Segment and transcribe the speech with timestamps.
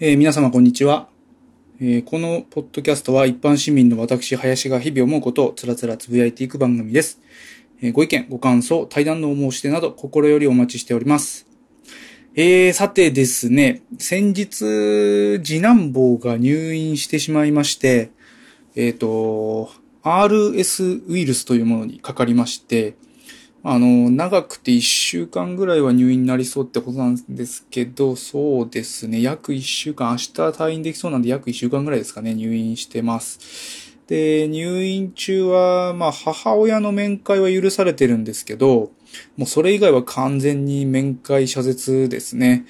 [0.00, 1.06] えー皆様こんにちは、
[1.80, 7.20] えーこのポッドキャストは一般市民の私、林が日々思うことをつらつらつぶやいていく番組です。
[7.80, 11.46] えーご意見、ご感想、対談のお申し出など心よりお待ちしております。
[12.34, 18.10] えー、さてですね、先日、次男坊が入院してしまいまして、
[18.74, 19.70] えっ、と、
[20.02, 22.96] RS ウイルスというものにかかりまして、
[23.66, 33.96] あの、長くて1週間ぐらいは入院になりそうってことなんですけど、そうですね、約1週間、明日退院できそうなんで約1週間ぐらいですかね、入院してます。
[34.06, 38.90] で、入院中は、まあ、母親の面会は許されてるんですけど、
[39.38, 42.66] もうそれ以外は完全に面会謝絶ですね。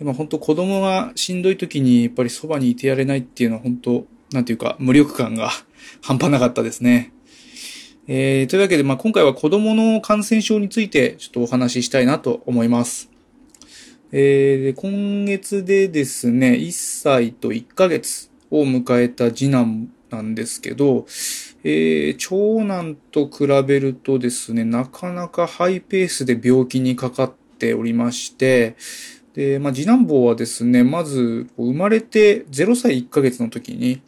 [0.00, 5.50] でも本当子供がしんどい時にやっぱりそばにいてやれないっていうのは本当、なんていうか無力感が
[6.02, 7.12] 半端なかったですね。
[8.08, 13.08] えー、というわけで、まあ、今回は子供の感染症についてちょっとお話ししたいなと思います。
[14.10, 21.06] えー今月でですね、1歳と1ヶ月を迎えた次男なんですけど、
[21.62, 28.74] えー長男と比べるとですね、なかなかハイペースで病気にかかっておりまして、
[29.34, 34.02] で、まあ、次男坊はですね、まず、生まれて0歳1ヶ月の時に、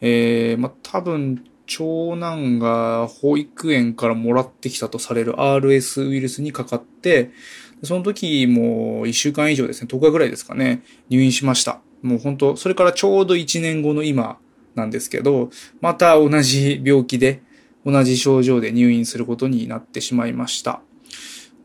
[0.00, 7.30] えーまあ、多分、長男が保育園からもらってきたとされる RS ウイルスにかかって、
[7.82, 11.80] その時もう1週間以上ですね、10日ぐらいですかね、入院しました。
[12.02, 14.38] もう本当それからちょうど1年後の今
[14.74, 17.42] なんですけど、また同じ病気で、
[17.84, 20.82] 同じ症状で入院することになってしまいました。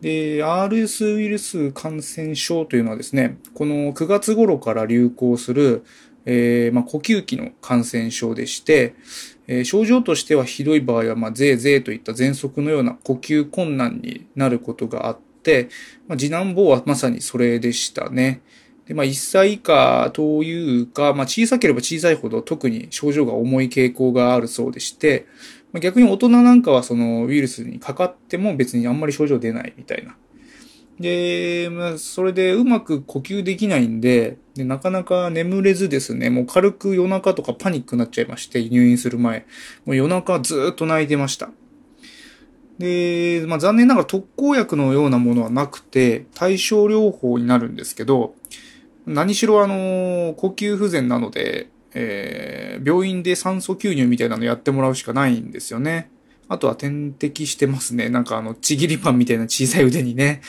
[0.02, 5.84] で、RS ウイルス感染症というのはですね、この9月頃から流行する、
[6.30, 8.96] えーまあ、呼吸器の感染症でして、
[9.48, 15.70] えー症状としてはひどい場合は、まあ、ゼーゼーといった喘息のような呼吸困難になることがあって、
[16.08, 18.42] まあ、次男坊はまさにそれでしたね。
[18.88, 25.26] で、まあ、1歳以下というか、まあ、小さければ小さいほど特に症状が重い傾向があるそうでして、
[25.72, 30.16] まあ逆に大人なんかはそのウイルスにかかっても別にあんまり症状出ないみたいな。
[31.00, 39.46] で、まあ、それでうまく呼吸できないんでで、なかなか眠れずですね、もう軽く夜中とかパニックになっちゃいまして、入院する前。
[39.86, 41.50] もう夜中ずっと泣いてました。
[42.80, 48.34] で、まあ残念ながら特効薬のようなものはなくて、対症療法になるんですけど、
[49.06, 56.10] 何しろあの、呼吸不全なので、えー病院で酸素吸入みたいなのやってもらうしかないんですよね。
[56.50, 58.10] あとは点滴してますね。
[58.10, 60.42] なんかあの、ちぎりパンみたいな小さい腕にね。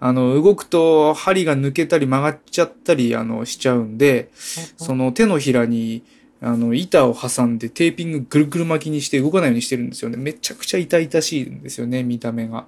[0.00, 4.30] あの、動くと針が抜けたり曲がっちゃったり、あの、しちゃうんで、
[4.76, 6.02] その手のひらに、
[6.40, 10.16] あの、板を挟んでテーピングぐるぐる巻きにして動かないようにしてるんですよね。
[10.16, 12.66] めちゃくちゃ痛々しいんですよね、見た目が。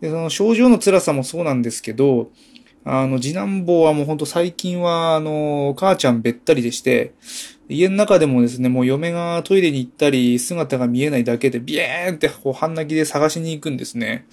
[0.00, 2.30] で、その症状の辛さもそうなんですけど、
[2.84, 7.14] あの、次男坊はもうほんと最近は、あの、母ちゃんべったりでして、
[7.68, 14.26] 家の中でもですね、もう嫁がトイレに行ったり、姿が見えないだけで、ビエーンってこう半泣きで探しに行くんですね。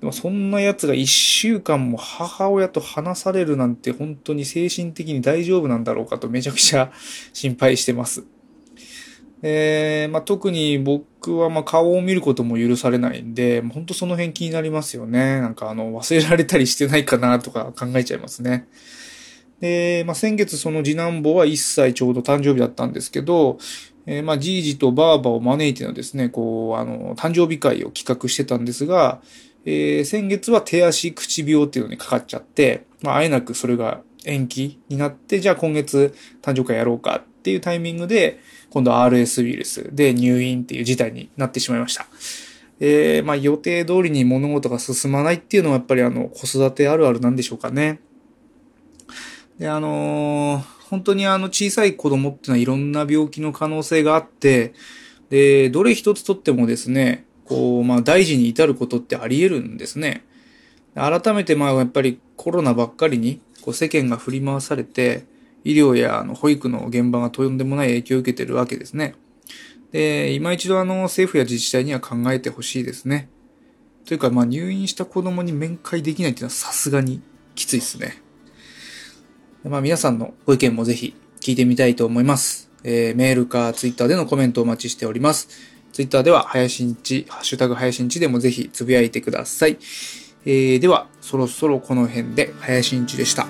[0.00, 6.90] でもそんな奴が一週間も母親と話されるなんて本当に精神的に大丈夫なんだろうかとめちゃくちゃ
[7.34, 8.24] 心配してます。
[9.42, 15.40] えーまあ、特に僕はま顔を見ることも許されないんで、本当その辺気になりますよね。
[15.40, 18.68] なんかあの忘れられたりしてないかなとか考えちゃいますね。
[19.60, 23.58] で、まあ、先月その次男坊は1歳ちょうど誕生日だったんですけど、
[24.06, 29.20] えーまあ、じいじとばあばを招いてのですね、こう、あの、誕生日会を企画してたんですが、
[29.66, 42.06] えー先月は手足口病っていうのにかかっちゃって、まあ、あえなくそれが延期になって、じゃあ今月誕生会やろうかっていうタイミングで、今度は RS ウイルスで入院っていう事態になってしまいました。
[42.82, 48.00] えーまあ予定通りに物事が進まないっていうのはやっぱりあの子育てあるあるなんでしょうかね。
[49.60, 54.74] で、あのー本当にあの小さい子供っていうのはいろんな病気の可能性があって、
[55.28, 60.24] で、どれ一つとってもですね、こう、まあ大事に至ることってあり得るんですね。
[60.96, 65.26] 改めてまあやっぱりコロナばっかりにこう世間が振り回されて、
[65.62, 69.14] 医療やあの保育の現場がとんでもない影響を受けてるわけですね。
[69.92, 73.28] で、今一度あの政府や自治体には考えてほしいですね。
[74.06, 77.22] というかまあ入院した子供に面会できないっていうのはさすがに
[77.54, 78.20] きついですね。
[79.64, 82.70] まあ皆さんのご意見もぜひ聞いてみたいと思います。
[82.82, 85.48] えーメールかツイッターでのコメントをお待ちしております。
[85.92, 89.78] ツイッターでは、林んち、ハッシュタグ林んちでもぜひつぶやいてください。
[90.46, 93.46] えーでは、そろそろこの辺で、林んちでした。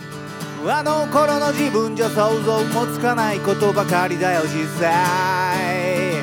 [0.67, 6.23] あの頃の自分じゃ想像もつかないことばかりだよ実際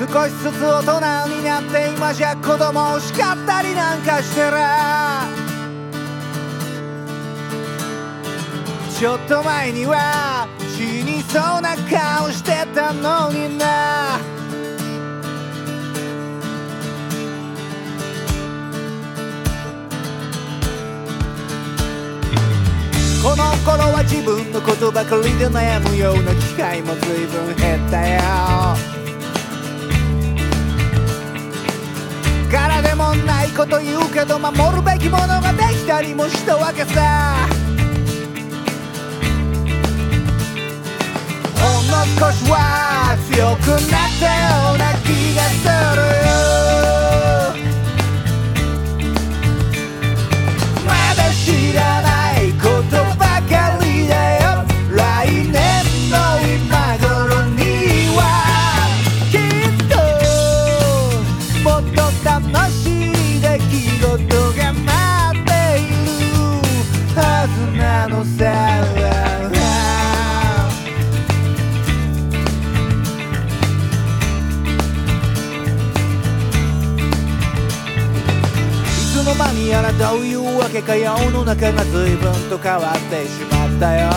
[0.00, 5.39] 少しずつ大人になって今じゃ子供を叱ったりなんかしてら
[9.00, 14.18] ちょっと前には死にそうな顔してたのにな。
[23.22, 28.20] この頃は自分のことばかりで悩むような機会も随分減ったよ。
[32.52, 37.59] からでもないこと言うけど守るべきものができたりもしたわけさ。
[41.90, 44.26] ほんの少しは強くなった
[44.70, 45.99] ような気がする。
[79.60, 84.08] にやらどういうわけか世の中が随分と変わってしまったよ。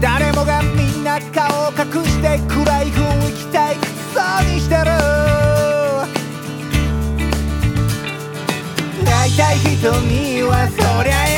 [0.00, 4.84] 誰もがみんな顔を隠して暗い雰囲気退屈そうにしてる。
[9.08, 11.35] 会いたい人にはそりゃや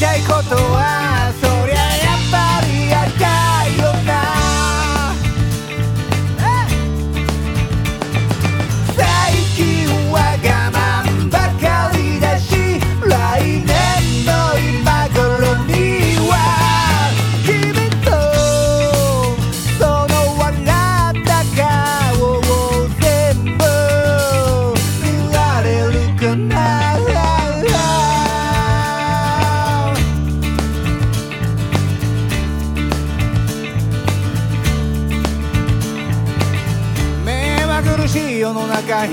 [0.00, 1.07] たいことは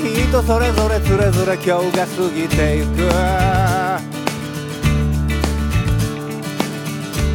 [0.02, 3.10] 人それぞれつれぞれ今日が過ぎていく。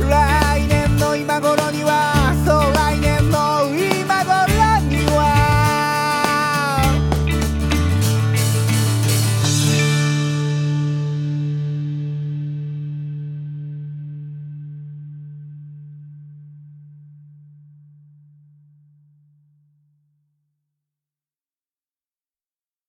[0.08, 2.19] 来年の今頃には